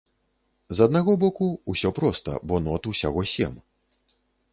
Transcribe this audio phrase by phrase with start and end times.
[0.77, 3.53] З аднаго боку, усё проста, бо нот усяго сем.